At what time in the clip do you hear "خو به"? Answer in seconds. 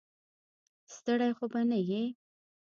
1.37-1.61